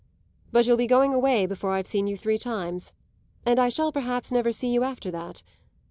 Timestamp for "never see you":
4.31-4.81